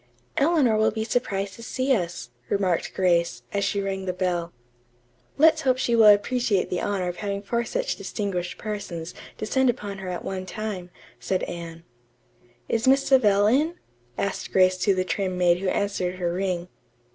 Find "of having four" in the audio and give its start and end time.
7.07-7.63